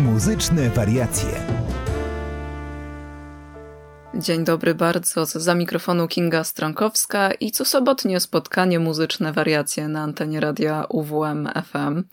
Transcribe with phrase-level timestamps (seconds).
[0.00, 1.30] Muzyczne wariacje.
[4.14, 10.40] Dzień dobry bardzo, za mikrofonu Kinga Strankowska i co sobotnie spotkanie Muzyczne wariacje na antenie
[10.40, 12.04] radia UWM FM.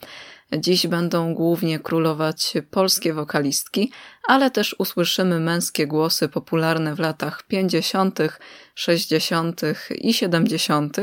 [0.58, 3.92] Dziś będą głównie królować polskie wokalistki,
[4.26, 8.18] ale też usłyszymy męskie głosy popularne w latach 50.,
[8.74, 9.60] 60.
[9.90, 10.96] i 70.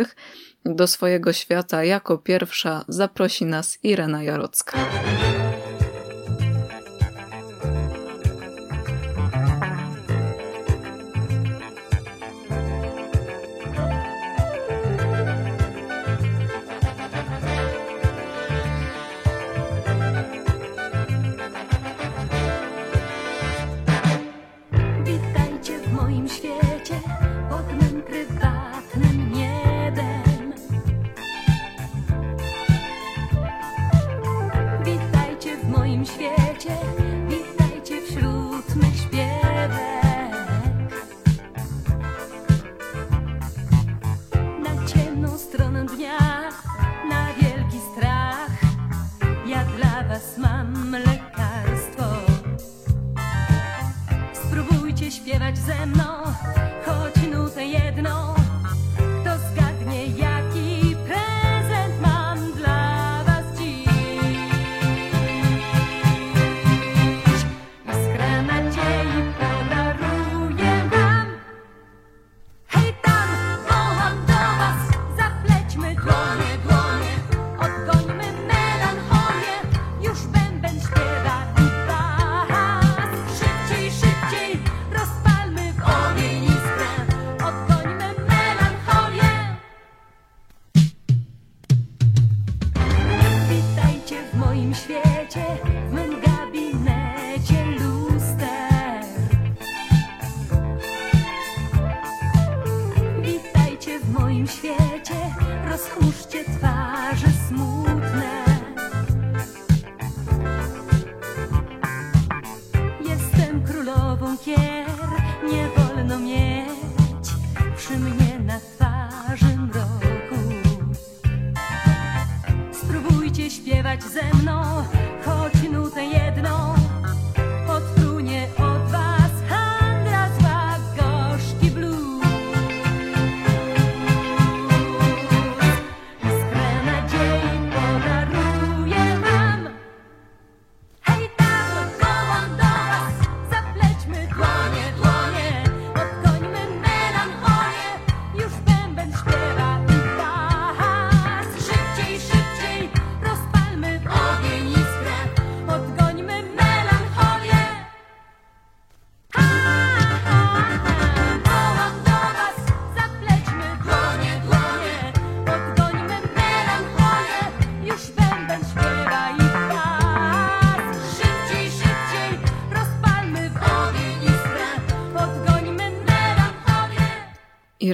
[0.65, 4.77] Do swojego świata jako pierwsza zaprosi nas Irena Jarocka.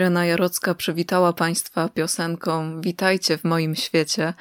[0.01, 4.34] Irena Jarocka przywitała Państwa piosenką Witajcie w moim świecie.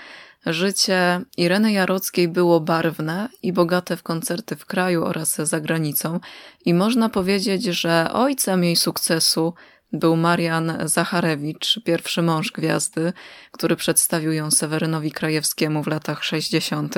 [0.47, 6.21] Życie Ireny Jarockiej było barwne i bogate w koncerty w kraju oraz za granicą
[6.65, 9.55] i można powiedzieć, że ojcem jej sukcesu
[9.93, 13.13] był Marian Zacharewicz, pierwszy mąż gwiazdy,
[13.51, 16.95] który przedstawił ją Sewerynowi Krajewskiemu w latach 60.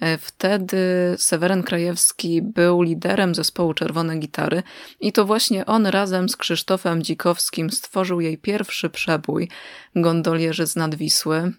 [0.00, 0.76] E, wtedy
[1.16, 4.62] Seweryn Krajewski był liderem zespołu Czerwone Gitary
[5.00, 9.48] i to właśnie on razem z Krzysztofem Dzikowskim stworzył jej pierwszy przebój
[9.96, 11.52] Gondolierzy z Nadwisły.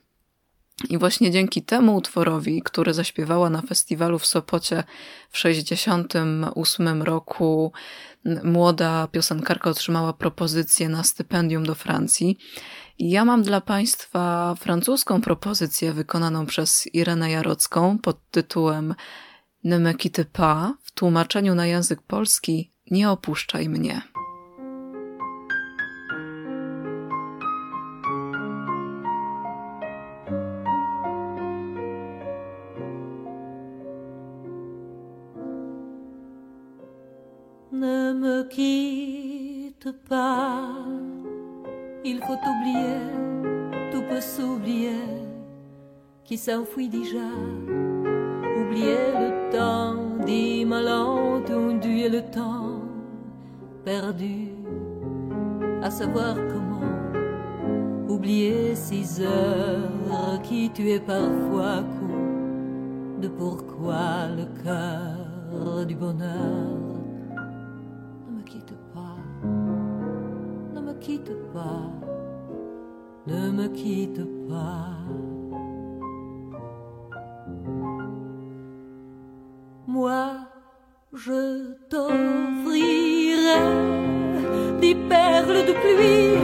[0.89, 4.83] I właśnie dzięki temu utworowi, który zaśpiewała na festiwalu w Sopocie
[5.29, 7.71] w 1968 roku,
[8.43, 12.37] młoda piosenkarka otrzymała propozycję na stypendium do Francji.
[12.99, 18.95] Ja mam dla Państwa francuską propozycję wykonaną przez Irenę Jarocką pod tytułem
[19.63, 19.93] Ne me
[20.33, 24.01] pas w tłumaczeniu na język polski Nie opuszczaj mnie.
[40.07, 40.67] Pas
[42.07, 42.99] il faut oublier,
[43.91, 45.01] tout peut s'oublier,
[46.23, 47.31] qui s'enfuit déjà.
[48.59, 52.81] Oublier le temps dit malentendu et le temps
[53.83, 54.49] perdu,
[55.81, 56.93] à savoir comment
[58.07, 66.84] oublier six heures qui tuaient parfois coup de pourquoi le cœur du bonheur
[73.27, 74.89] ne me quitte pas.
[79.87, 80.25] Moi,
[81.13, 83.61] je t'offrirai
[84.81, 86.35] des perles de pluie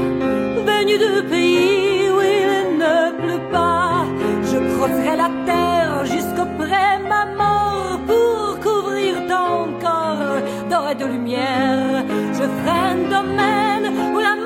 [0.65, 4.05] venues de pays où il ne pleut pas.
[4.43, 12.05] Je creuserai la terre jusqu'auprès ma mort pour couvrir ton corps d'or et de lumière.
[12.33, 14.40] Je ferai un domaine où l'amour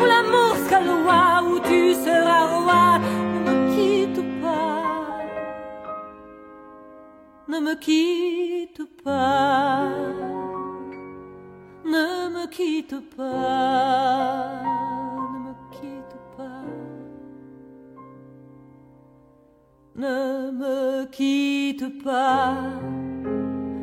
[0.00, 2.86] où l'amour sera loi, où tu seras roi.
[3.34, 5.10] Ne me quitte pas,
[7.48, 9.88] ne me quitte pas,
[11.84, 14.62] ne me quitte pas,
[15.32, 16.64] ne me quitte pas,
[19.96, 22.54] ne me quitte pas.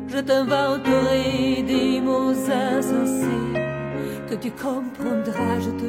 [0.08, 3.51] Je t'inventerai des mots insensés
[4.36, 5.60] tu comprendras.
[5.60, 5.88] Je te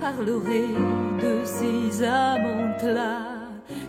[0.00, 0.66] parlerai
[1.22, 3.36] de ces amants-là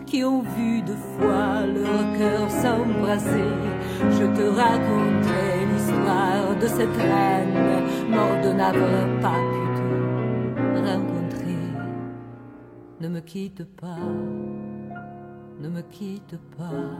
[0.06, 3.52] qui ont vu deux fois leur cœur s'embraser.
[4.10, 11.62] Je te raconterai l'histoire de cette reine morte de n'avoir pas pu te rencontrer.
[13.00, 13.98] Ne me quitte pas,
[15.60, 16.90] ne me quitte pas,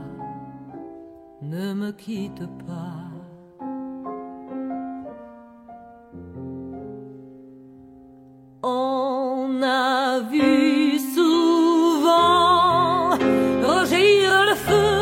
[1.41, 3.08] ne me quitte pas.
[8.61, 13.11] On a vu souvent
[13.63, 14.99] rougir le feu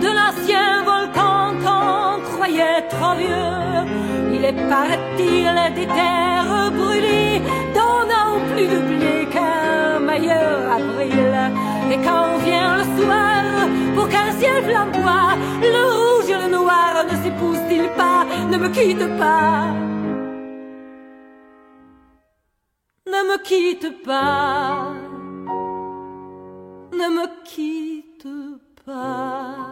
[0.00, 4.34] de l'ancien volcan qu'on croyait trop vieux.
[4.34, 7.40] Il est paraît-il des terres brûlées
[7.72, 11.52] dont n'ont plus de blé qu'un meilleur avril.
[11.92, 13.42] Et quand vient le soir,
[13.94, 19.06] pour qu'un ciel flamboie, le rouge et le noir ne s'épousent-ils pas Ne me quitte
[19.18, 19.91] pas?
[23.22, 24.92] Ne me quitte pas,
[26.92, 28.26] ne me quitte
[28.84, 29.71] pas.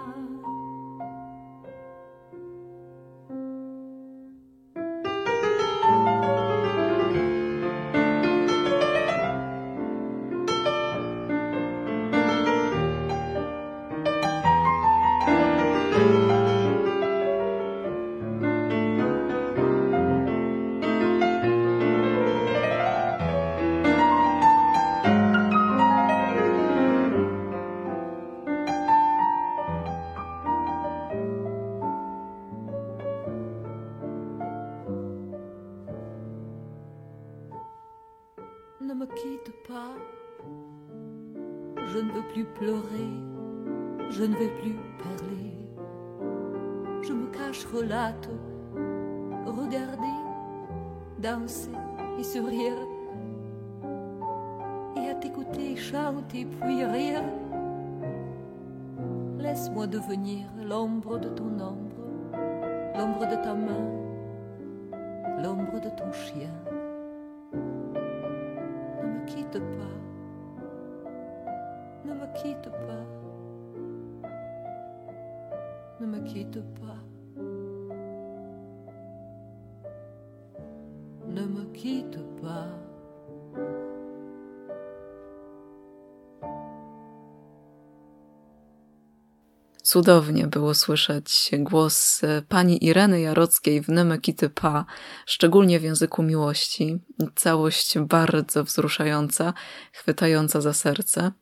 [89.90, 94.84] Cudownie było słyszeć głos e, pani Ireny Jarockiej w Nemekity Pa,
[95.26, 96.98] szczególnie w języku miłości.
[97.36, 99.54] Całość bardzo wzruszająca,
[99.92, 101.32] chwytająca za serce.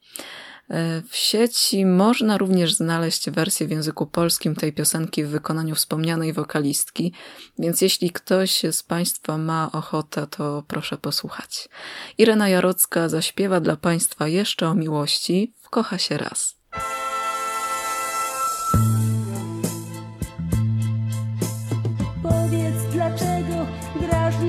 [0.70, 6.32] E, W sieci można również znaleźć wersję w języku polskim tej piosenki w wykonaniu wspomnianej
[6.32, 7.12] wokalistki,
[7.58, 11.68] więc jeśli ktoś z Państwa ma ochotę, to proszę posłuchać.
[12.18, 16.57] Irena Jarocka zaśpiewa dla Państwa jeszcze o miłości w Kocha się raz.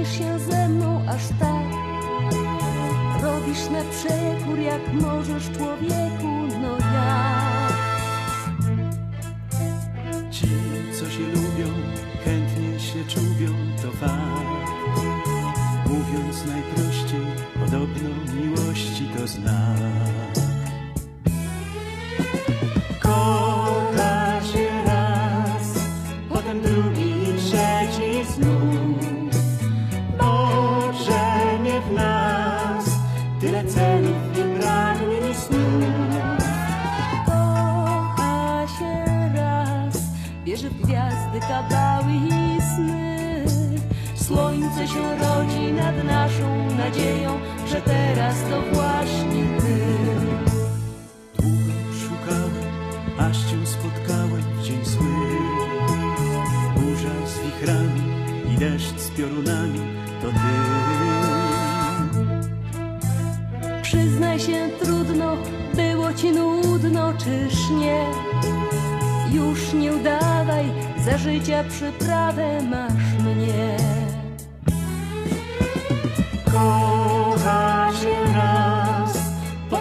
[0.10, 1.70] Drażnisz się ze mną aż tak?
[3.22, 7.70] Robisz na przekór, jak możesz człowieku, no ja.
[10.32, 10.48] Ci,
[11.00, 11.74] co się lubią,
[12.25, 14.70] chętnie się czubią, to fakt.
[15.88, 17.25] Mówiąc najprościej,
[17.60, 19.99] podobno miłości to znak.
[44.79, 49.79] słońce się rodzi nad naszą nadzieją, że teraz to właśnie Ty.
[51.41, 52.67] Długo szukałem,
[53.17, 55.05] aż Cię spotkałem w dzień zły.
[56.75, 58.01] Burza z wichrami
[58.53, 59.79] i deszcz z piorunami
[60.21, 60.36] to Ty.
[63.81, 65.38] Przyznaj się, trudno,
[65.75, 68.05] było Ci nudno, czyż nie?
[69.31, 70.65] Już nie udawaj,
[71.05, 73.09] za życia przyprawę masz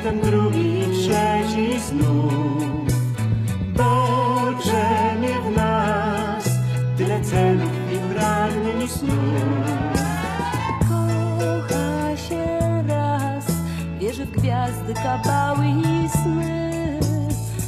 [0.09, 2.63] potem drugi, trzeci znów.
[3.77, 4.07] Bo
[4.63, 6.45] drzemie w nas
[6.97, 9.99] tyle celów i pragnień i snów.
[10.89, 13.47] Kocha się raz,
[14.01, 17.01] wierzy w gwiazdy, kabały i sny.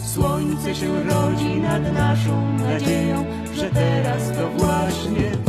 [0.04, 5.39] Słońce się rodzi nad naszą nadzieją, że teraz to właśnie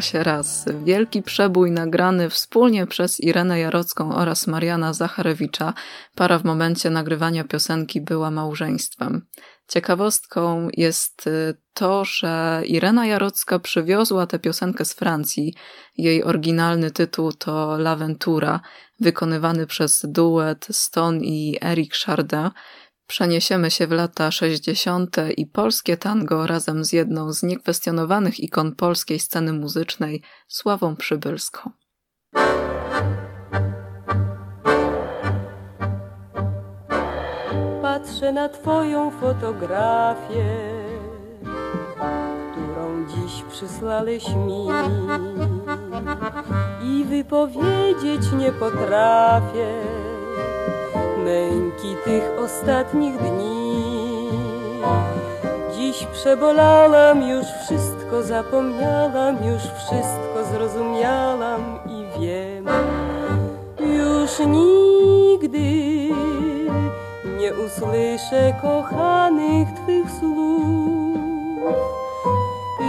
[0.00, 0.64] Się raz.
[0.84, 5.74] Wielki przebój nagrany wspólnie przez Irenę Jarocką oraz Mariana Zacharewicza.
[6.14, 9.26] Para w momencie nagrywania piosenki była małżeństwem.
[9.68, 15.54] Ciekawostką jest y, to, że Irena Jarocka przywiozła tę piosenkę z Francji.
[15.96, 18.60] Jej oryginalny tytuł to L'Aventura,
[19.00, 22.50] wykonywany przez duet Stone i Eric Chardin.
[23.06, 25.16] Przeniesiemy się w lata 60.
[25.36, 31.70] i polskie tango razem z jedną z niekwestionowanych ikon polskiej sceny muzycznej, Sławą Przybylską.
[37.82, 40.44] Patrzę na twoją fotografię,
[42.52, 44.68] którą dziś przysłałeś mi
[46.82, 50.05] i wypowiedzieć nie potrafię
[51.26, 54.30] męki tych ostatnich dni.
[55.76, 62.66] Dziś przebolałam, już wszystko zapomniałam, już wszystko zrozumiałam i wiem,
[63.80, 65.70] już nigdy
[67.38, 71.16] nie usłyszę kochanych Twych słów.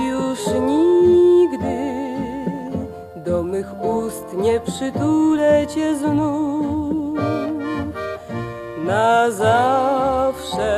[0.10, 1.78] Już nigdy
[3.16, 6.67] do mych ust nie przytulę Cię znów.
[8.88, 10.72] Na zawsze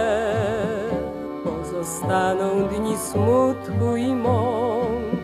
[1.43, 5.19] pozostaną dni smutku i mąk.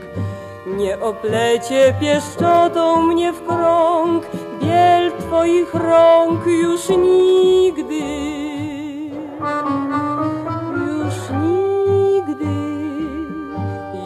[0.67, 4.23] Nie oplecie pieszczotą mnie w krąg
[4.61, 7.99] biel Twoich rąk już nigdy.
[10.87, 12.55] Już nigdy,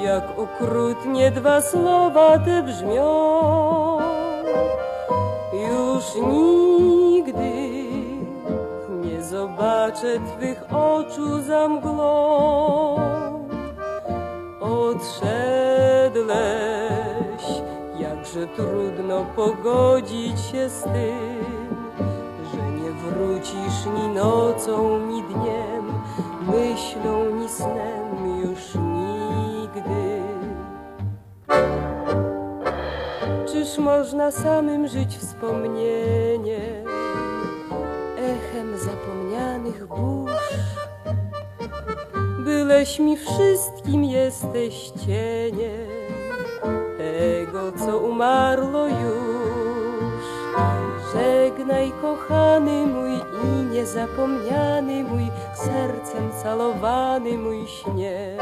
[0.04, 3.98] jak okrutnie dwa słowa te brzmią.
[5.54, 6.69] Już nigdy
[9.60, 12.96] zobaczę Twych oczu za mgłą.
[14.60, 15.24] Odszedłeś,
[18.00, 21.76] jakże trudno pogodzić się z tym,
[22.52, 25.94] że nie wrócisz ni nocą, ni dniem,
[26.48, 30.22] myślą, ni snem już nigdy.
[33.52, 36.86] Czyż można samym żyć wspomnieniem,
[38.18, 38.78] echem
[39.70, 40.32] zapomnianych burz?
[42.46, 45.90] Byleś mi wszystkim, jesteś cieniem
[46.98, 50.24] tego, co umarło już.
[51.14, 53.12] Żegnaj, kochany mój
[53.44, 58.38] i niezapomniany mój, sercem calowany mój śnie.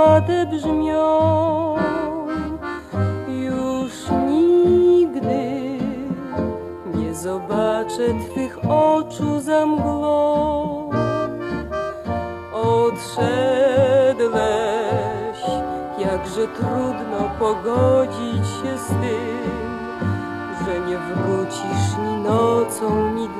[0.00, 1.76] Słowa te brzmią.
[3.28, 3.92] Już
[4.28, 5.78] nigdy
[6.94, 10.90] nie zobaczę Twych oczu za mgłą.
[12.52, 13.20] Odszedłeś,
[15.98, 19.50] jakże trudno pogodzić się z tym,
[20.64, 23.39] że nie wrócisz ni nocą, ni dniem,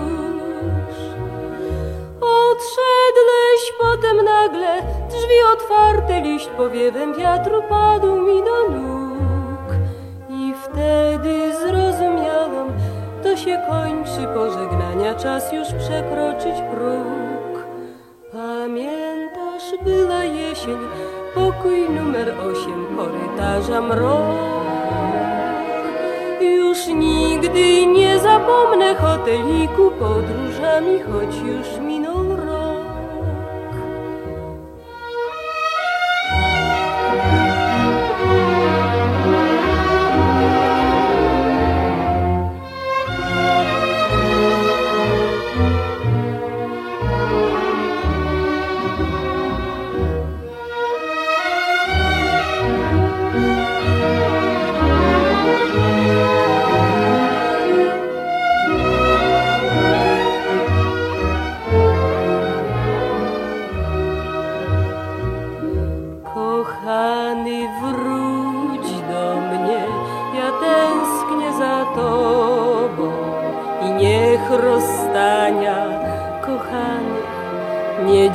[2.61, 9.75] Odszedłeś potem nagle, drzwi otwarte, liść powiewem wiatru padł mi do nóg.
[10.29, 12.67] I wtedy zrozumiałam,
[13.23, 17.65] to się kończy pożegnania, czas już przekroczyć próg.
[18.31, 20.77] Pamiętasz, była jesień,
[21.35, 24.61] pokój numer osiem, korytarza mrok.
[26.41, 32.10] Już nigdy nie zapomnę hoteliku podróżami, choć już minął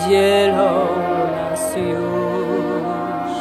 [0.09, 0.87] dzielą
[1.37, 3.37] nas już.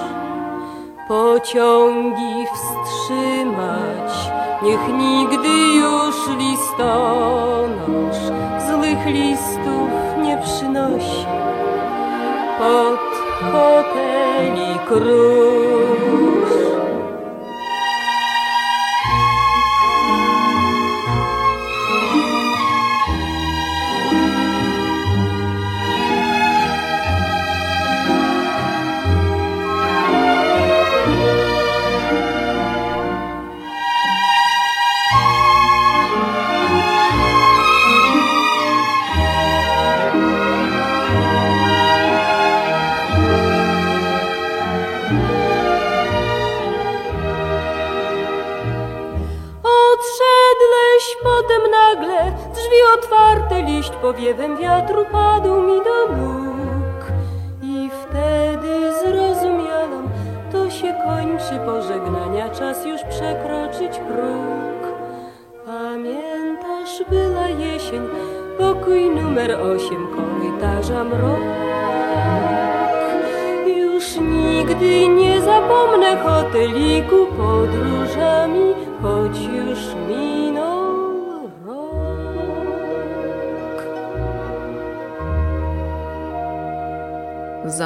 [1.08, 4.32] Pociągi wstrzymać,
[4.64, 8.22] niech nigdy już listonosz
[8.70, 9.90] złych listów
[10.24, 11.26] nie przynosi.
[12.60, 13.00] Pod
[13.52, 16.35] hoteli król.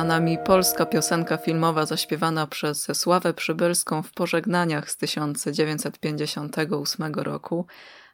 [0.10, 7.66] Nami polska piosenka filmowa zaśpiewana przez Sławę Przybylską w Pożegnaniach z 1958 roku.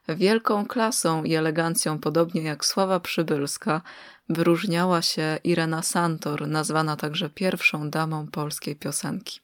[0.08, 3.82] Wielką klasą i elegancją, podobnie jak Sława Przybylska,
[4.28, 9.40] wyróżniała się Irena Santor, nazwana także pierwszą damą polskiej piosenki.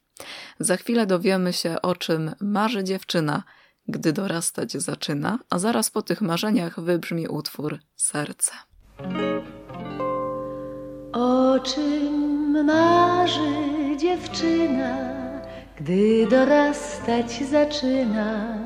[0.61, 3.43] Za chwilę dowiemy się, o czym marzy dziewczyna,
[3.89, 8.53] gdy dorastać zaczyna, a zaraz po tych marzeniach wybrzmi utwór Serce.
[11.13, 14.97] O czym marzy dziewczyna,
[15.77, 18.59] gdy dorastać zaczyna,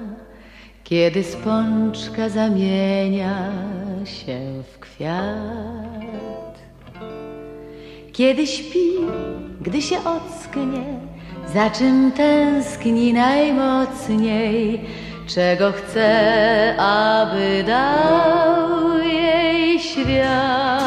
[0.85, 3.53] kiedy spączka zamienia
[4.05, 4.39] się
[4.73, 6.59] w kwiat?
[8.13, 8.91] Kiedy śpi,
[9.61, 10.85] gdy się ocknie,
[11.55, 14.81] za czym tęskni najmocniej,
[15.27, 20.86] czego chce, aby dał jej świat?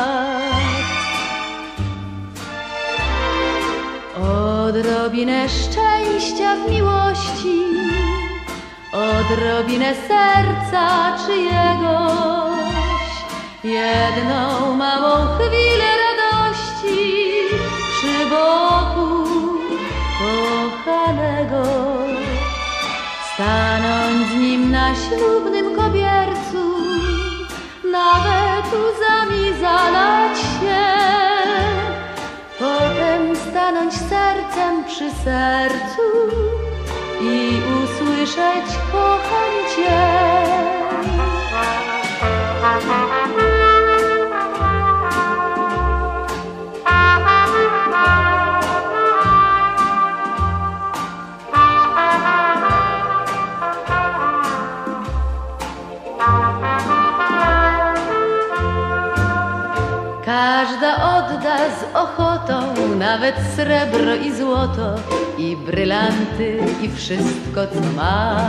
[4.69, 7.61] Odrobinę szczęścia w miłości,
[8.93, 13.09] odrobinę serca czyjegoś,
[13.63, 17.23] jedną małą chwilę radości
[17.91, 19.25] przy boku
[20.19, 21.63] kochanego.
[23.33, 26.75] Stanąć z nim na ślubnym kobiercu,
[27.91, 31.28] nawet łzami zalać się,
[33.69, 36.01] stanąć sercem przy sercu
[37.21, 40.29] i usłyszeć kocham Cię.
[60.39, 64.95] Każda odda z ochotą nawet srebro i złoto
[65.37, 68.39] i brylanty i wszystko co ma.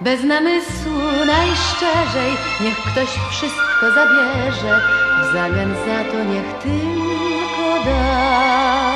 [0.00, 4.80] Bez namysłu najszczerzej niech ktoś wszystko zabierze,
[5.22, 8.92] w zamian za to niech tylko da.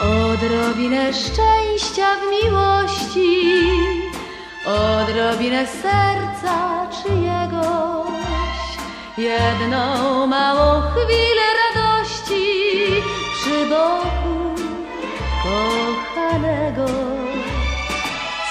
[0.00, 3.52] Odrobinę szczęścia w miłości,
[4.66, 8.11] odrobinę serca czyjegoś,
[9.22, 12.46] jedną małą chwilę radości
[13.34, 14.62] przy boku
[15.42, 16.86] kochanego.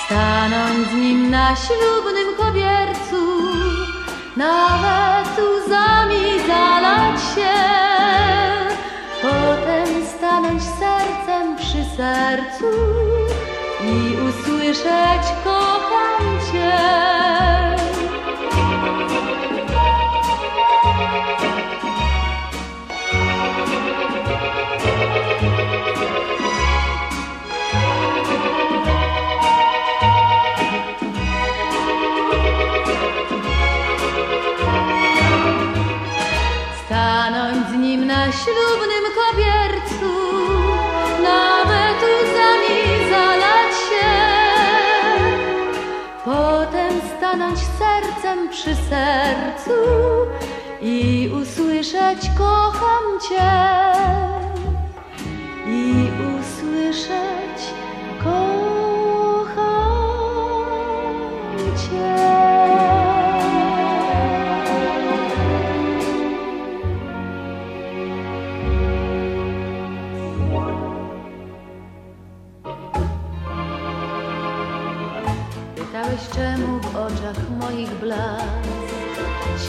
[0.06, 3.22] Stanąć z nim na ślubnym kobiercu,
[4.38, 7.58] nawet łzami zalać się,
[9.22, 12.72] potem stanąć sercem przy sercu
[13.84, 15.21] i usłyszeć
[48.62, 49.72] przy sercu
[50.82, 53.81] i usłyszeć kocham Cię.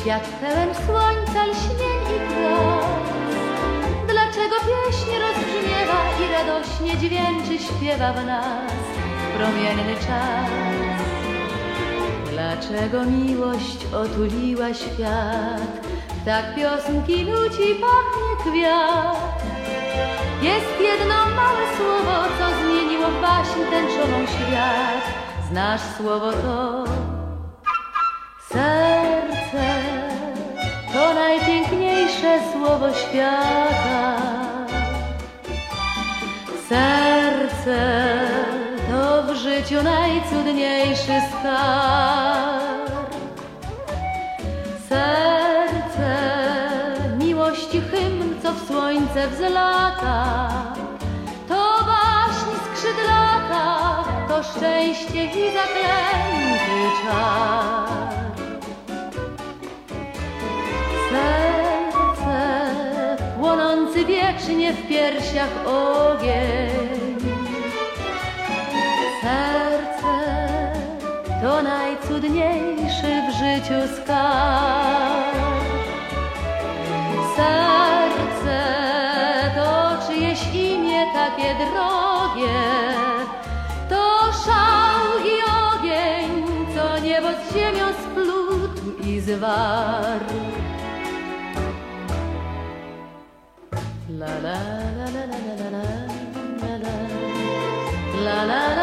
[0.02, 3.12] Świat pełen słońca, lśnień i gwiazd
[4.08, 8.72] Dlaczego pieśń rozbrzmiewa i radośnie dźwięczy śpiewa w nas
[9.36, 10.50] promienny czas
[12.30, 15.86] Dlaczego miłość otuliła świat
[16.24, 19.42] Tak piosenki nuci pachnie kwiat
[20.42, 25.04] jest jedno małe słowo, co zmieniło baśń tęczową świat.
[25.50, 26.81] Znasz słowo to?
[32.62, 34.16] Słowo świata.
[36.68, 37.80] Serce
[38.90, 43.14] to w życiu najcudniejszy skarb.
[44.88, 46.12] Serce
[47.18, 50.48] miłości hymn, co w słońce wzlata.
[51.48, 58.21] To baśń skrzydlata, to szczęście i zaklęty czar.
[64.72, 66.92] W piersiach ogień.
[69.22, 70.14] Serce
[71.42, 75.36] to najcudniejszy w życiu skarb.
[77.36, 78.60] Serce
[79.56, 82.60] to czyjeś imię takie drogie,
[83.88, 90.41] to szał i ogień, co niebo z ziemią splótł i zwarł.
[98.42, 98.81] La la.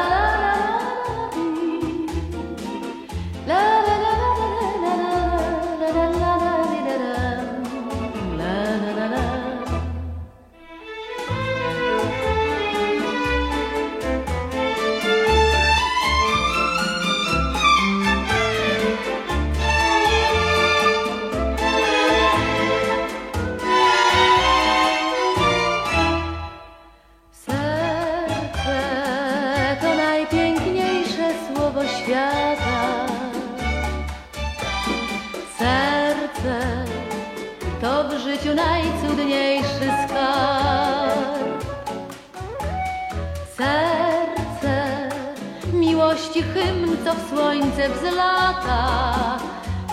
[47.80, 49.38] Słońce wzlata.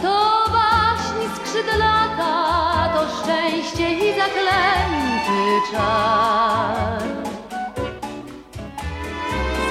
[0.02, 2.34] To waśń skrzydlata,
[2.94, 7.02] to szczęście i zaklęty czar.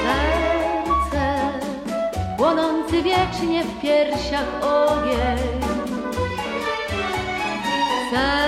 [0.06, 1.60] Serce
[2.38, 5.62] płonący wiecznie w piersiach ogień.
[8.12, 8.45] Serce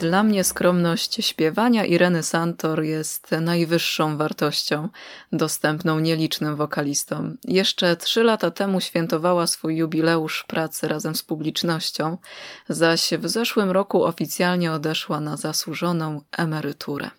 [0.00, 4.88] Dla mnie skromność śpiewania Ireny Santor jest najwyższą wartością,
[5.32, 7.36] dostępną nielicznym wokalistom.
[7.44, 12.18] Jeszcze trzy lata temu świętowała swój jubileusz pracy razem z publicznością,
[12.68, 17.10] zaś w zeszłym roku oficjalnie odeszła na zasłużoną emeryturę.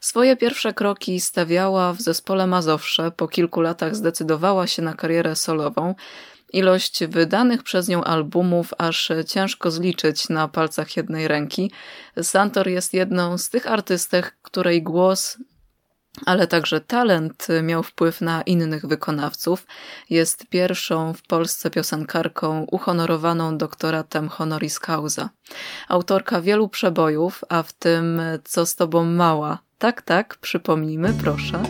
[0.00, 5.94] Swoje pierwsze kroki stawiała w zespole Mazowsze, po kilku latach zdecydowała się na karierę solową,
[6.52, 11.72] Ilość wydanych przez nią albumów aż ciężko zliczyć na palcach jednej ręki.
[12.22, 15.38] Santor jest jedną z tych artystek, której głos
[16.26, 19.66] ale także talent miał wpływ na innych wykonawców.
[20.10, 25.30] Jest pierwszą w Polsce piosenkarką uhonorowaną doktoratem honoris causa.
[25.88, 29.58] Autorka wielu przebojów, a w tym Co z tobą mała.
[29.78, 31.62] Tak, tak, przypomnijmy, proszę.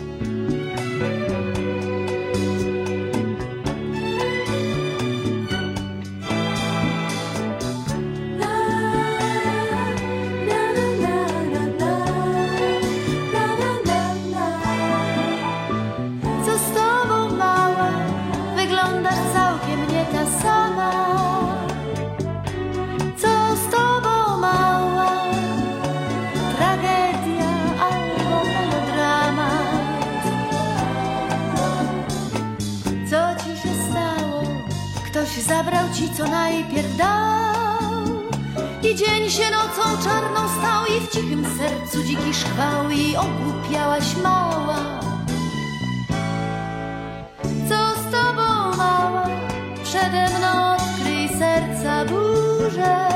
[35.99, 37.29] Ci, co najpierw dał.
[38.83, 44.99] I dzień się nocą czarną stał i w cichym sercu dziki szwał i ogłupiałaś mała.
[47.69, 49.27] Co z tobą mała?
[49.83, 53.08] Przede mną odkryj serca burzę.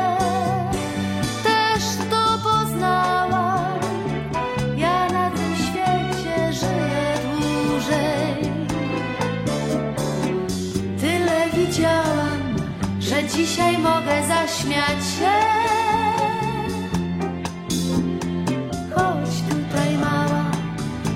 [13.36, 15.34] Dzisiaj mogę zaśmiać się.
[18.96, 20.52] Chodź tutaj, mała,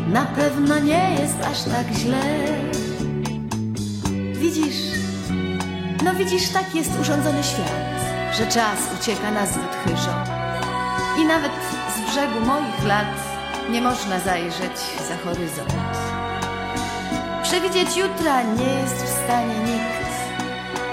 [0.08, 2.24] na pewno nie jest aż tak źle.
[4.34, 4.76] Widzisz,
[6.04, 8.02] no widzisz, tak jest urządzony świat,
[8.38, 10.24] że czas ucieka na zbyt chyżo.
[11.22, 11.52] I nawet
[11.96, 13.16] z brzegu moich lat
[13.72, 14.78] nie można zajrzeć
[15.10, 15.74] za horyzont.
[17.44, 20.07] Przewidzieć jutra nie jest w stanie nikt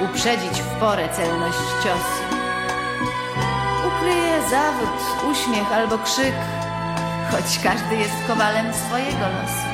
[0.04, 2.24] uprzedzić w porę celność ciosu.
[3.86, 6.34] Ukryje zawód, uśmiech albo krzyk,
[7.30, 9.68] choć każdy jest kowalem swojego losu.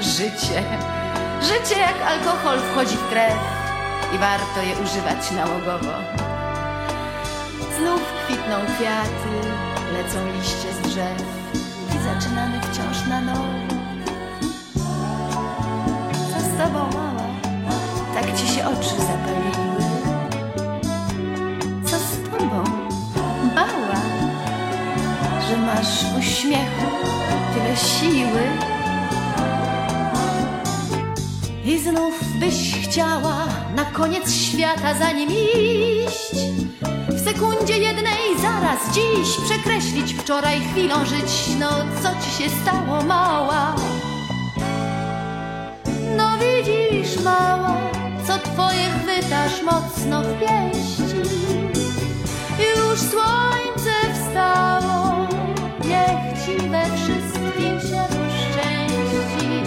[0.16, 0.62] życie,
[1.42, 3.38] życie jak alkohol wchodzi w krew
[4.14, 5.94] i warto je używać nałogowo.
[7.78, 9.48] Znów kwitną kwiaty,
[9.92, 11.22] lecą liście z drzew
[11.94, 13.44] i zaczynamy wciąż na nowo.
[16.32, 17.09] Co z
[18.72, 19.90] oczy zapaliły.
[21.84, 22.64] Co z tobą,
[23.54, 24.00] mała,
[25.48, 26.90] że masz uśmiechu
[27.54, 28.40] tyle siły?
[31.64, 36.36] I znów byś chciała na koniec świata za nim iść.
[37.08, 41.56] W sekundzie jednej zaraz dziś przekreślić wczoraj chwilą żyć.
[41.58, 41.68] No
[42.02, 43.74] co ci się stało, mała?
[46.16, 47.99] No widzisz, mała
[48.30, 51.30] co twoje chwytasz mocno w pięści.
[52.76, 55.26] Już słońce wstało,
[55.84, 58.04] niech ci we wszystkim się
[58.40, 59.62] szczęści.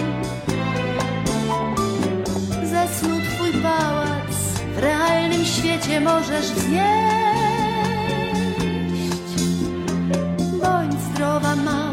[2.62, 4.34] Zasnął twój pałac,
[4.76, 6.84] w realnym świecie możesz wznieść.
[10.62, 11.92] Bądź zdrowa, mała,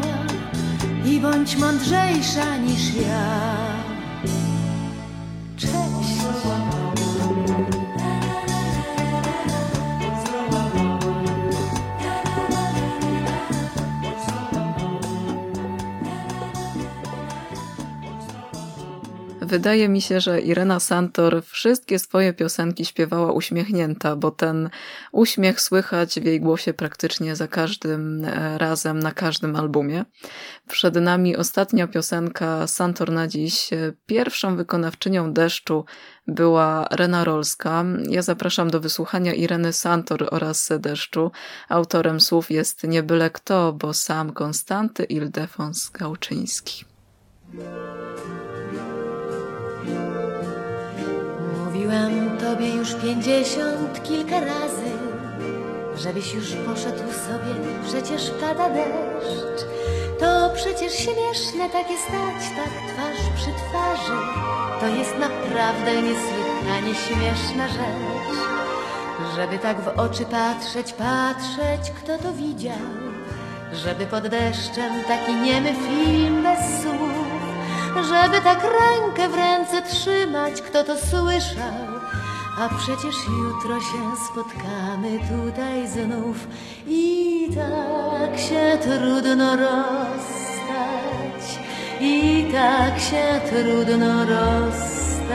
[1.04, 3.61] i bądź mądrzejsza niż ja.
[19.52, 24.70] Wydaje mi się, że Irena Santor wszystkie swoje piosenki śpiewała uśmiechnięta, bo ten
[25.12, 30.04] uśmiech słychać w jej głosie praktycznie za każdym e, razem, na każdym albumie.
[30.68, 33.70] Przed nami ostatnia piosenka Santor na dziś.
[34.06, 35.84] Pierwszą wykonawczynią deszczu
[36.26, 37.84] była Rena Rolska.
[38.08, 41.30] Ja zapraszam do wysłuchania Ireny Santor oraz Deszczu.
[41.68, 46.84] Autorem słów jest nie byle kto, bo sam Konstanty Ildefons Gałczyński.
[51.92, 54.90] Mówiłam tobie już pięćdziesiąt kilka razy,
[55.96, 57.54] żebyś już poszedł sobie,
[57.88, 59.66] przecież pada deszcz.
[60.18, 64.18] To przecież śmieszne takie stać, tak twarz przy twarzy.
[64.80, 68.36] To jest naprawdę niesłychanie śmieszna rzecz.
[69.36, 72.88] Żeby tak w oczy patrzeć, patrzeć, kto to widział.
[73.72, 77.11] Żeby pod deszczem taki niemy film bez słów.
[77.96, 81.92] Żeby tak rękę w ręce trzymać, kto to słyszał.
[82.60, 86.36] A przecież jutro się spotkamy tutaj znów
[86.86, 89.82] i tak się trudno rozstać,
[92.00, 95.32] i tak się trudno rozstać.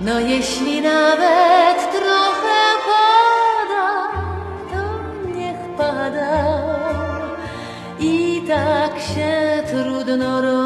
[0.00, 4.08] No jeśli nawet trochę pada,
[4.72, 4.82] to
[5.36, 6.66] niech pada.
[8.00, 10.65] I tak się trudno rozstać,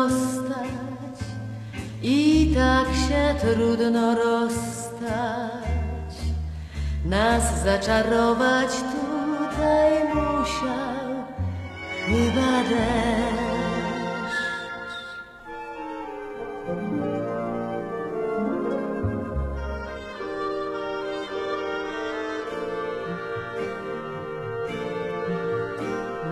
[2.55, 5.51] tak się trudno rozstać.
[7.05, 11.25] Nas zaczarować tutaj musiał
[12.07, 13.41] chyba deszcz.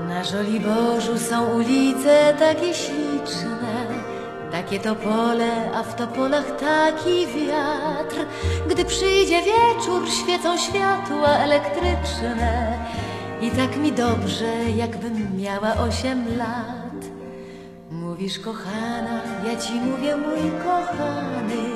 [0.08, 2.74] Na Żoliborzu są ulice takie
[4.68, 8.16] takie to pole, a w topolach taki wiatr.
[8.68, 12.78] Gdy przyjdzie wieczór, świecą światła elektryczne
[13.40, 17.04] i tak mi dobrze, jakbym miała osiem lat.
[17.90, 21.68] Mówisz kochana, ja ci mówię mój kochany.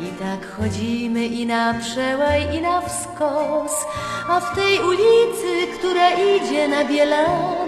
[0.00, 3.86] I tak chodzimy i na przełaj, i na wskos,
[4.28, 7.63] a w tej ulicy, która idzie na Bielany,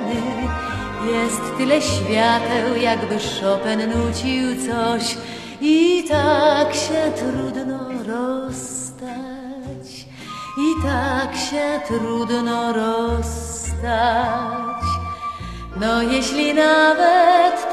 [1.06, 5.16] jest tyle świateł, jakby Chopin nucił coś.
[5.60, 9.06] I tak się trudno rozstać,
[10.58, 14.36] i tak się trudno rozstać.
[15.80, 17.65] No jeśli nawet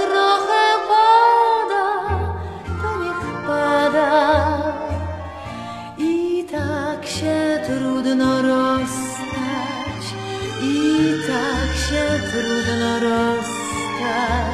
[12.34, 14.54] trudno rozstać.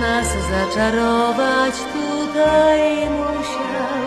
[0.00, 4.00] Nas zaczarować tutaj musiał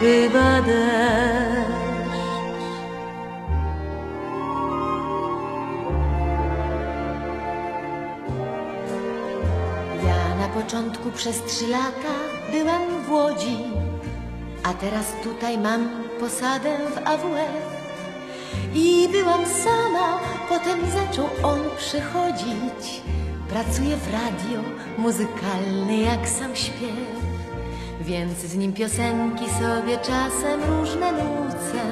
[0.00, 1.66] chyba deszcz.
[10.06, 12.14] Ja na początku przez trzy lata
[12.52, 13.56] byłam w Łodzi,
[14.62, 15.88] a teraz tutaj mam
[16.20, 17.76] posadę w AWF.
[18.74, 20.18] I byłam sama,
[20.48, 23.02] potem zaczął on przychodzić.
[23.48, 24.60] Pracuje w radio,
[24.98, 27.16] muzykalny jak sam śpiew.
[28.00, 31.82] Więc z nim piosenki sobie czasem różne nucę.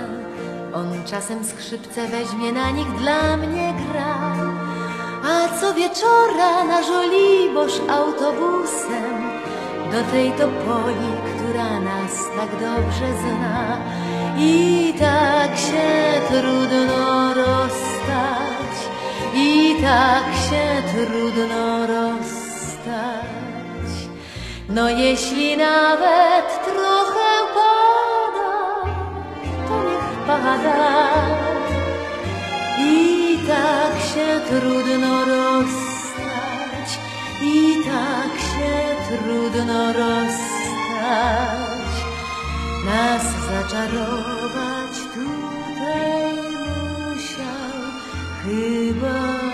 [0.75, 4.35] On czasem skrzypce weźmie, na nich dla mnie gra.
[5.25, 9.35] A co wieczora na Żoliborz autobusem
[9.93, 13.79] do tej topoli, która nas tak dobrze zna.
[14.39, 18.44] I tak się trudno rozstać,
[19.35, 23.25] i tak się trudno rozstać.
[24.69, 28.55] No jeśli nawet trochę pada,
[29.69, 31.05] to niech pada.
[32.79, 36.89] I tak się trudno rozstać,
[37.43, 38.75] i tak się
[39.09, 40.45] trudno rozstać.
[42.85, 46.24] Nas zaczarować tutaj
[48.45, 49.54] chyba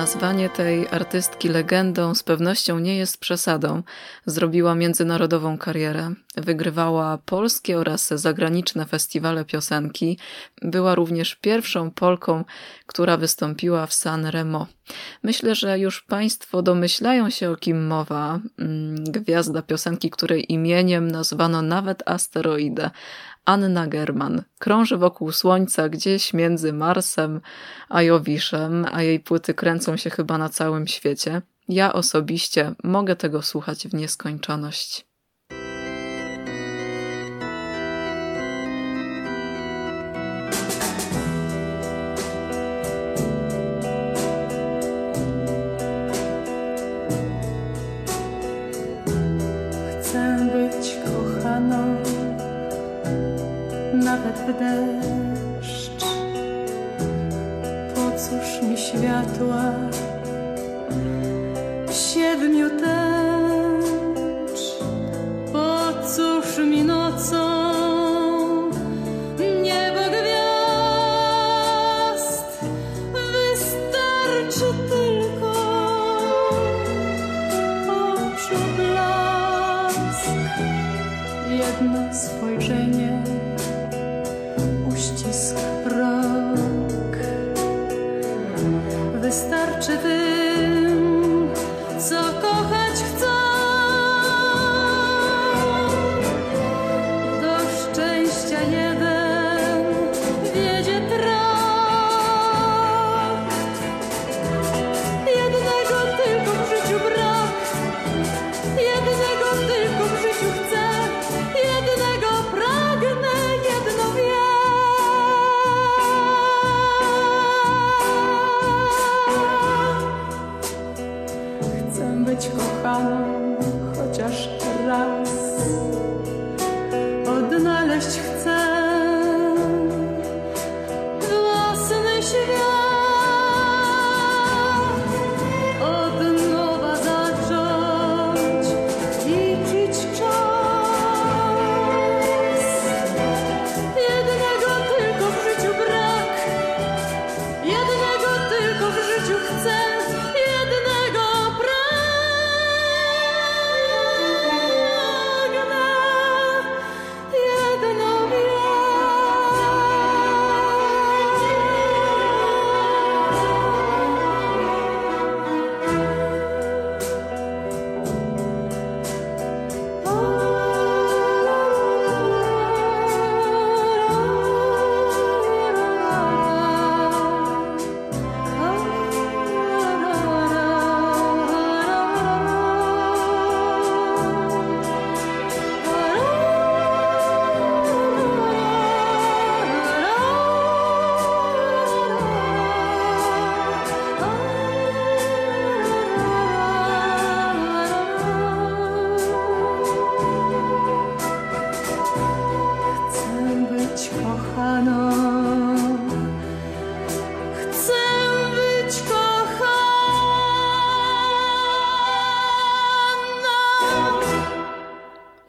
[0.00, 3.82] Nazwanie tej artystki legendą z pewnością nie jest przesadą.
[4.26, 10.18] Zrobiła międzynarodową karierę, wygrywała polskie oraz zagraniczne festiwale piosenki.
[10.62, 12.44] Była również pierwszą Polką,
[12.86, 14.66] która wystąpiła w San Remo.
[15.22, 18.40] Myślę, że już Państwo domyślają się o kim mowa.
[18.58, 22.90] Mm, gwiazda piosenki, której imieniem nazwano nawet asteroidę.
[23.44, 24.42] Anna German.
[24.58, 27.40] Krąży wokół Słońca gdzieś między Marsem
[27.88, 31.42] a Jowiszem, a jej płyty kręcą się chyba na całym świecie.
[31.68, 35.09] Ja osobiście mogę tego słuchać w nieskończoność.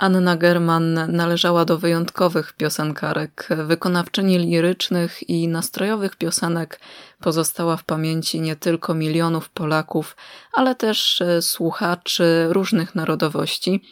[0.01, 6.79] Anna German należała do wyjątkowych piosenkarek, wykonawczyni lirycznych i nastrojowych piosenek
[7.19, 10.15] pozostała w pamięci nie tylko milionów Polaków,
[10.53, 13.83] ale też e, słuchaczy różnych narodowości.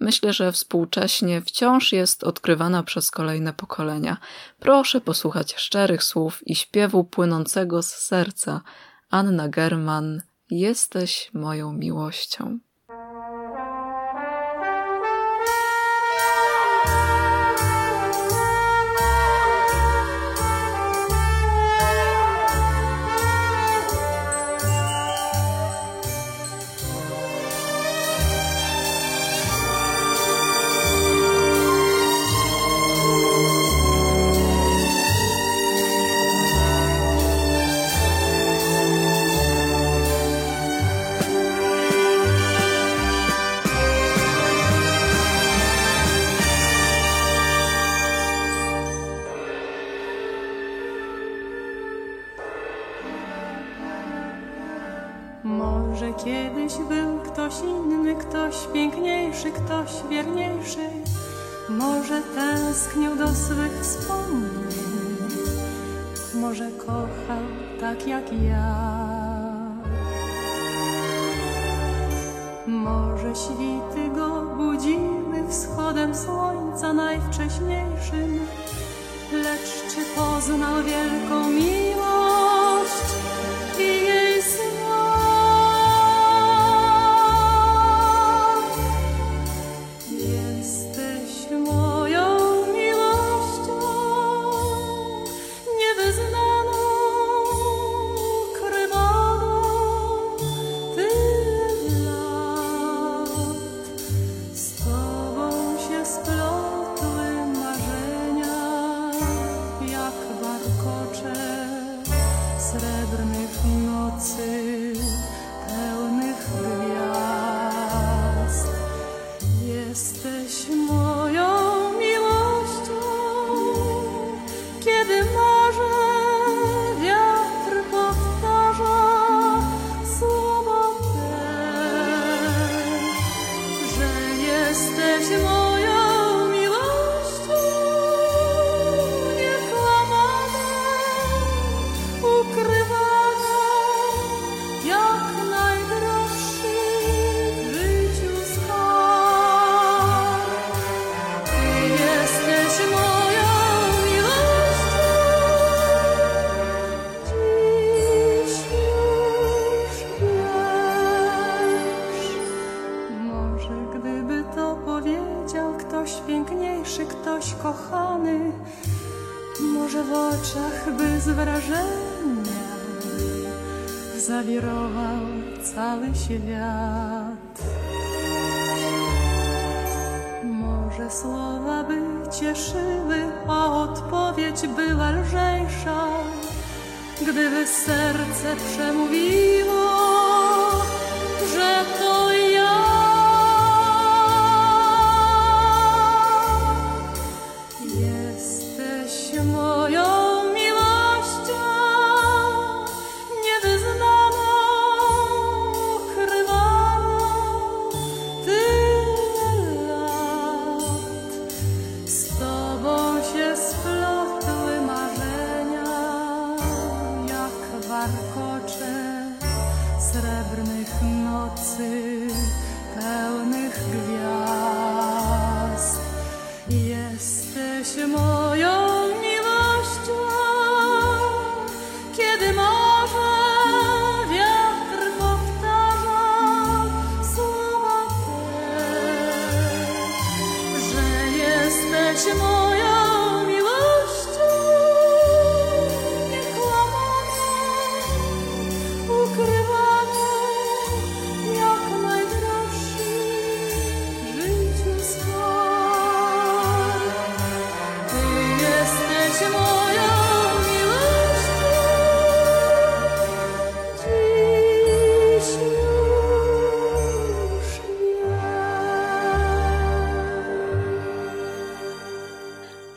[0.00, 4.16] Myślę, że współcześnie wciąż jest odkrywana przez kolejne pokolenia.
[4.60, 8.60] Proszę posłuchać szczerych słów i śpiewu płynącego z serca.
[9.10, 12.58] Anna German, jesteś moją miłością.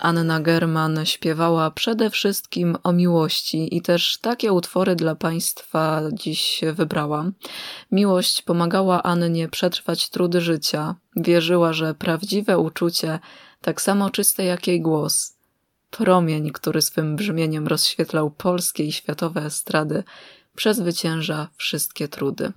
[0.07, 7.33] Anna German śpiewała przede wszystkim o miłości i też takie utwory dla Państwa dziś wybrałam.
[7.91, 10.95] Miłość pomagała Annie przetrwać trudy życia.
[11.15, 13.19] Wierzyła, że prawdziwe uczucie,
[13.61, 15.37] tak samo czyste jak jej głos,
[15.91, 20.03] promień, który swym brzmieniem rozświetlał polskie i światowe estrady,
[20.55, 22.51] przezwycięża wszystkie trudy.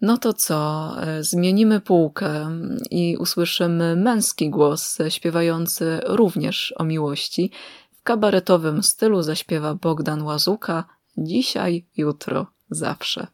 [0.00, 0.92] No to co?
[1.02, 2.50] E, zmienimy półkę
[2.90, 7.50] i usłyszymy męski głos śpiewający również o miłości.
[7.92, 10.84] W kabaretowym stylu zaśpiewa Bogdan Łazuka
[11.16, 13.26] dzisiaj, jutro, zawsze.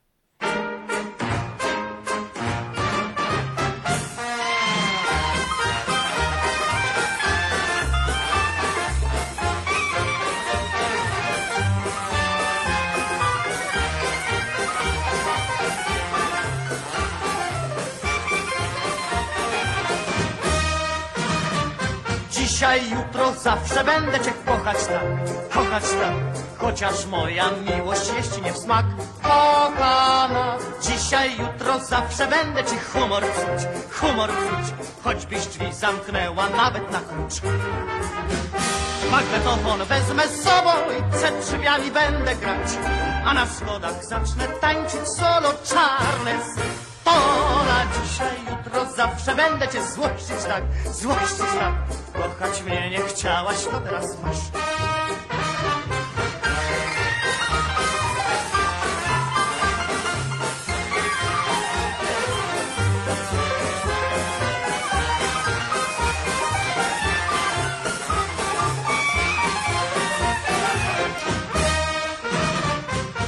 [23.22, 25.04] Jutro, zawsze będę cię kochać tak,
[25.54, 26.14] kochać tak.
[26.58, 28.86] Chociaż moja miłość jest nie w smak,
[29.22, 30.56] kochana.
[30.80, 34.74] Dzisiaj, jutro, zawsze będę ci humor psuć, humor psuć.
[35.04, 37.34] Choćbyś drzwi zamknęła nawet na klucz.
[39.10, 42.68] Magnetofon wezmę z sobą i przed drzwiami będę grać,
[43.24, 46.38] a na schodach zacznę tańczyć solo czarne
[47.04, 51.74] Pora dzisiaj, jutro, zawsze będę cię złościć tak, złościć tak.
[52.12, 54.36] Kochać mnie nie chciałaś, to teraz masz.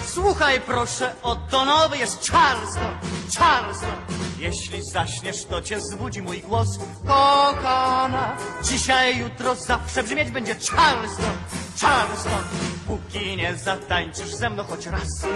[0.06, 3.13] Słuchaj proszę, oto nowy jest Charleston.
[3.38, 3.94] Charleston.
[4.38, 8.36] Jeśli zaśniesz, to cię zbudzi mój głos kokana.
[8.62, 11.36] Dzisiaj, jutro, zawsze brzmieć będzie Charleston,
[11.80, 12.42] Charleston.
[12.86, 15.26] Póki nie zatańczysz ze mną choć raz.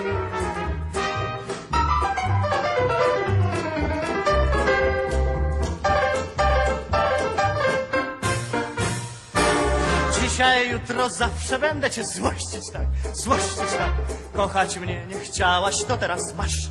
[10.22, 12.86] Dzisiaj, jutro, zawsze będę cię złościć tak,
[13.16, 13.92] złościć tak.
[14.32, 16.68] Kochać mnie nie chciałaś, to teraz masz.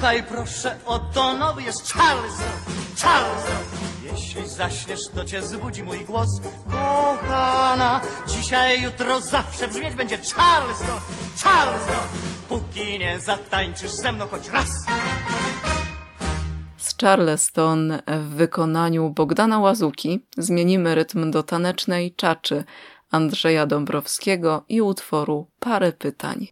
[0.00, 2.46] Słuchaj proszę, oto nowy jest Charleston,
[3.02, 3.56] Charleston.
[4.12, 6.28] Jeśli zaśniesz, to cię zbudzi mój głos,
[6.70, 8.00] kochana.
[8.28, 11.00] Dzisiaj, jutro, zawsze brzmieć będzie Charleston,
[11.42, 12.08] Charleston.
[12.48, 14.68] Póki nie zatańczysz ze mną choć raz.
[16.76, 22.64] Z Charleston w wykonaniu Bogdana Łazuki zmienimy rytm do tanecznej czaczy
[23.10, 26.48] Andrzeja Dąbrowskiego i utworu Parę pytań.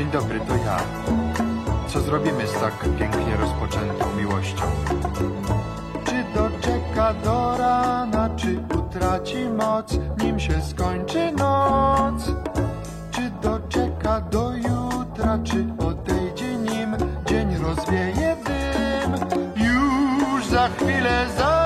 [0.00, 0.76] Dzień dobry, to ja.
[1.88, 4.62] Co zrobimy z tak pięknie rozpoczętą miłością?
[6.04, 12.32] Czy doczeka do rana, czy utraci moc, nim się skończy noc?
[13.10, 16.96] Czy doczeka do jutra, czy odejdzie nim
[17.26, 19.40] dzień rozwieje dym?
[19.56, 21.59] Już za chwilę zaśnie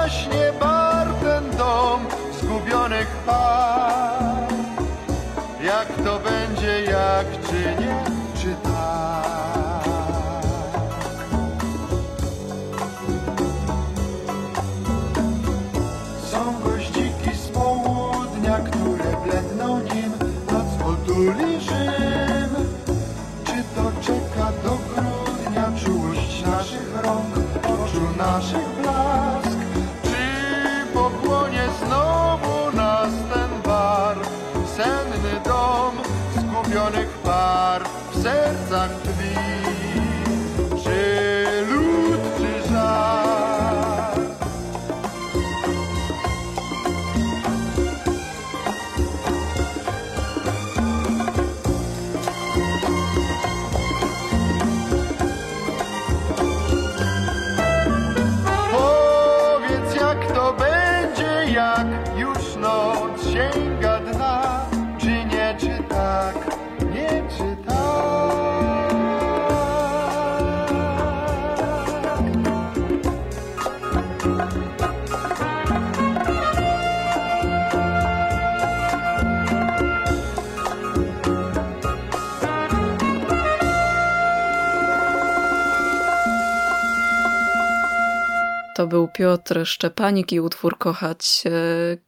[36.85, 37.83] zgubionych par
[38.13, 39.54] w sercach drzwi?
[88.85, 91.51] To był Piotr Szczepanik i utwór Kochać, e,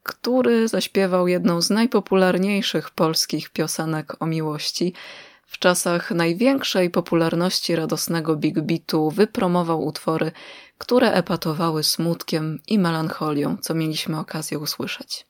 [0.03, 4.93] który zaśpiewał jedną z najpopularniejszych polskich piosenek o miłości.
[5.45, 10.31] W czasach największej popularności radosnego Big Beatu wypromował utwory,
[10.77, 15.25] które epatowały smutkiem i melancholią, co mieliśmy okazję usłyszeć.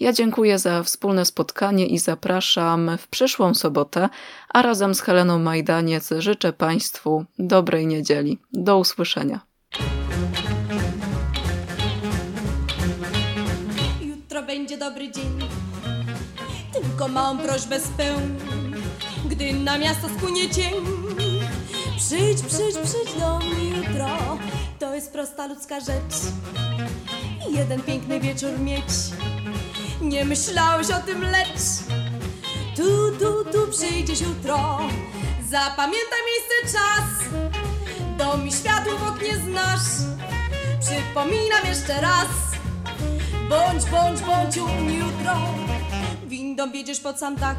[0.00, 4.08] Ja dziękuję za wspólne spotkanie i zapraszam w przyszłą sobotę,
[4.48, 8.38] a razem z Heleną Majdaniec życzę Państwu dobrej niedzieli.
[8.52, 9.40] Do usłyszenia.
[14.48, 15.48] Będzie dobry dzień,
[16.72, 18.38] tylko małą prośbę spełń,
[19.24, 20.74] gdy na miasto spłynie cień.
[21.96, 24.38] Przyjdź, przyjdź, przyjdź do mnie jutro,
[24.78, 26.14] to jest prosta ludzka rzecz.
[27.50, 28.84] Jeden piękny wieczór mieć,
[30.00, 31.60] nie myślałeś o tym, lecz
[32.76, 34.78] tu, tu, tu przyjdziesz jutro,
[35.50, 37.04] zapamiętaj miejsce, czas.
[38.18, 39.88] Dom i światło w oknie znasz,
[40.80, 42.47] przypominam jeszcze raz.
[43.48, 45.32] Bądź, bądź, bądź jutro.
[46.26, 47.56] Windą wiedziesz pod sam dach.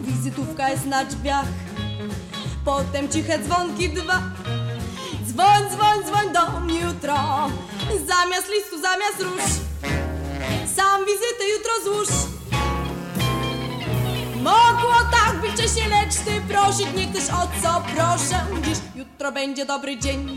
[0.00, 1.46] Wizytówka jest na drzwiach.
[2.64, 4.22] Potem ciche dzwonki dwa.
[5.26, 7.14] Dzwoń, dzwoń, dzwoń do mnie jutro.
[7.88, 9.42] Zamiast listu, zamiast róż.
[10.76, 12.08] Sam wizytę jutro złóż.
[14.42, 18.46] Mogło tak być wcześniej, lecz ty prosić nie chcesz o co proszę.
[18.62, 20.36] Dziś jutro będzie dobry dzień.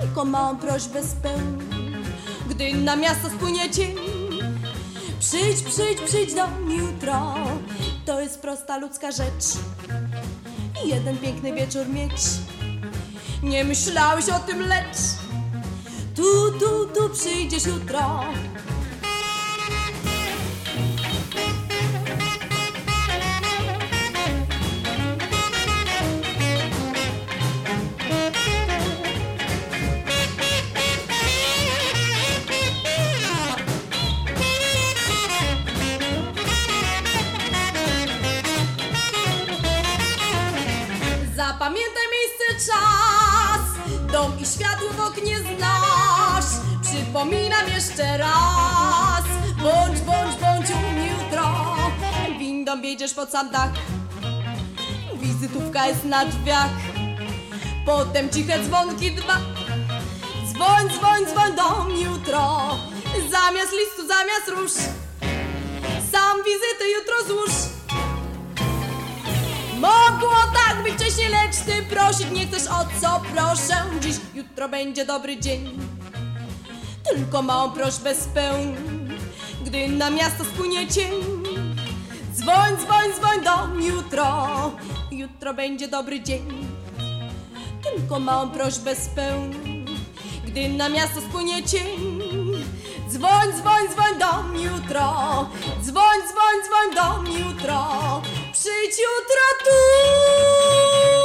[0.00, 1.67] Tylko małą prośbę spełń
[2.58, 3.94] gdy na miasto spłynie cień.
[5.20, 7.34] Przyjdź, przyjdź, przyjdź do mnie jutro,
[8.04, 9.44] to jest prosta ludzka rzecz.
[10.84, 12.12] I jeden piękny wieczór mieć,
[13.42, 14.96] Nie myślałeś o tym, lecz
[16.16, 16.22] tu,
[16.58, 18.20] tu, tu przyjdziesz jutro.
[47.18, 49.24] Przypominam jeszcze raz.
[49.62, 51.42] Bądź, bądź, bądź u mnie jutro.
[52.38, 53.70] Windą wjedziesz pod sam dach.
[55.14, 56.70] Wizytówka jest na drzwiach.
[57.86, 59.36] Potem ciche dzwonki dwa.
[60.46, 62.58] Dzwoń, dzwoń, dzwoń do mnie jutro.
[63.30, 64.72] Zamiast listu, zamiast róż.
[66.12, 67.50] Sam wizyty jutro złóż.
[69.78, 75.04] Mogło tak być wcześniej, lecz ty prosić nie chcesz o co proszę Dziś, jutro będzie
[75.04, 75.87] dobry dzień
[77.10, 78.76] Tylko małą prośbę spełń.
[79.64, 81.12] Gdy na miasto spłynie cień
[82.34, 84.26] Dzwoń, dzwoń, dzwoń do jutro.
[85.10, 86.66] Jutro będzie dobry dzień.
[87.82, 89.54] Tylko małą prośbę spełń.
[90.46, 92.20] Gdy na miasto spłynie cień
[93.08, 95.12] Dzwoń, dzwoń, dzwoń do jutro.
[95.82, 97.86] Dzwoń, dzwoń, dzwoń do jutro.
[98.52, 101.17] Przyjdź jutro tu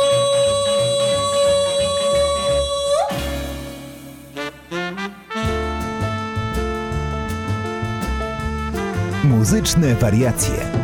[9.54, 10.83] Muzyczne wariacje.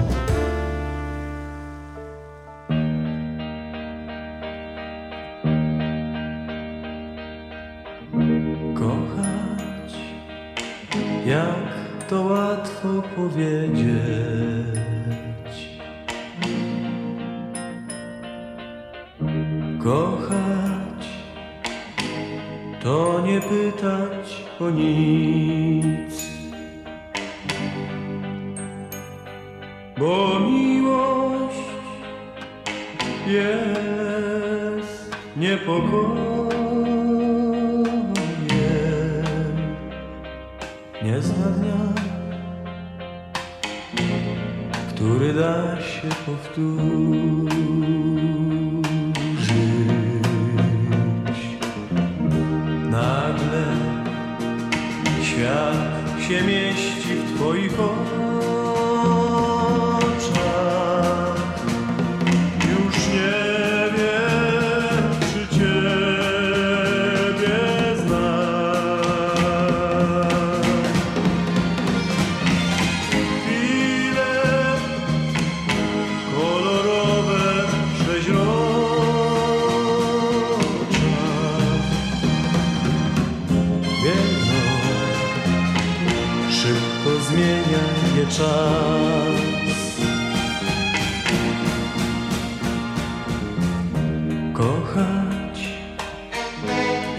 [94.89, 95.59] Kochać,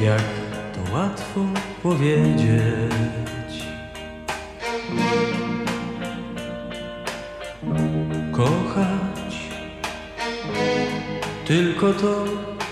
[0.00, 0.22] jak
[0.74, 1.40] to łatwo
[1.82, 2.60] powiedzieć.
[8.32, 9.34] Kochać,
[11.46, 12.24] tylko to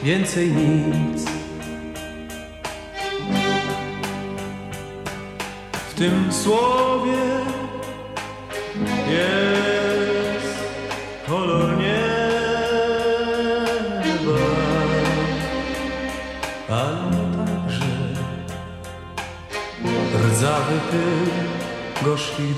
[0.03, 1.25] więcej nic.
[5.73, 7.19] W tym słowie
[9.11, 9.48] jest
[22.05, 22.55] گوشی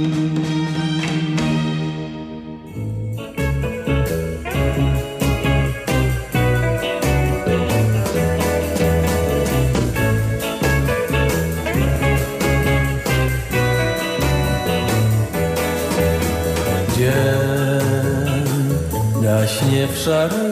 [20.04, 20.50] Szarej.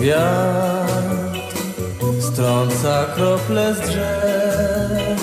[0.00, 1.56] Wiatr
[2.20, 5.20] strąca krople z drzew.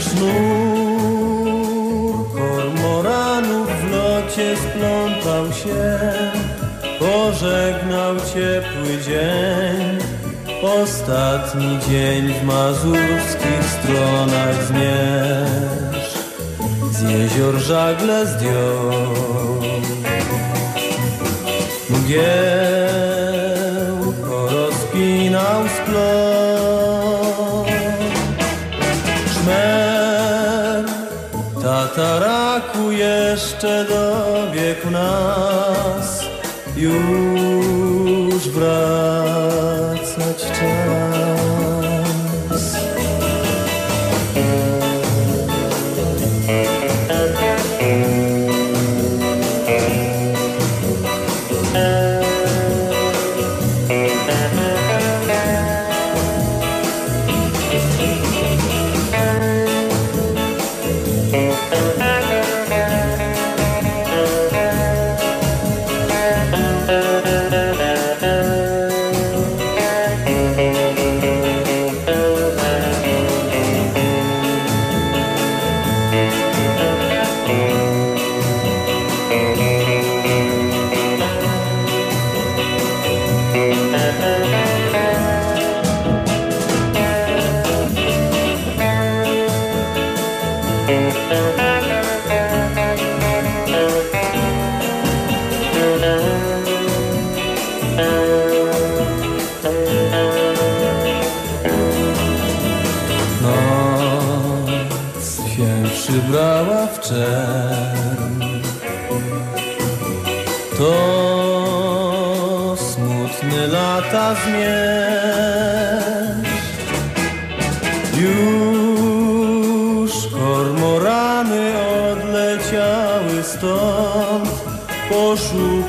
[0.00, 1.52] Sznur
[2.34, 5.98] kormoranów w locie splątał się,
[6.98, 9.98] pożegnał ciepły dzień.
[10.62, 14.70] Ostatni dzień w mazurskich stronach zmierz, z
[17.12, 19.62] jezior żagle zdjął.
[21.90, 22.71] Mgieł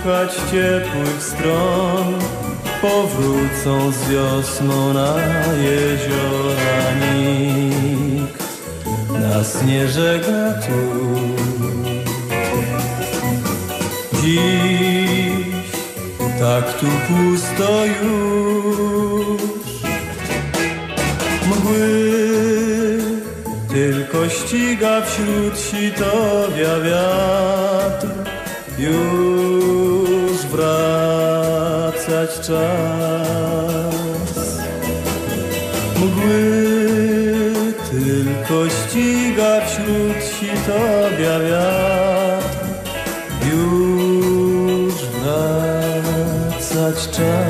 [0.03, 2.19] Poszukać ciepłych stron.
[2.81, 5.15] Powrócą z wiosną na
[5.55, 8.43] jeziora Nikt
[9.21, 10.81] nas nie żegna tu
[14.21, 15.45] Dziś
[16.39, 19.41] tak tu pusto już.
[21.47, 22.99] Mgły
[23.69, 28.07] tylko ściga wśród sitowia wiatr.
[28.77, 29.42] Już
[32.43, 33.95] wracać czas.
[35.97, 42.57] Mgły tylko ściga wśród sitowia wiatr.
[43.51, 47.42] Już wracać czas